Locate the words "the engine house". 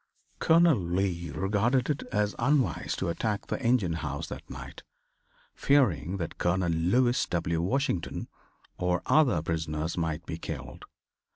3.45-4.25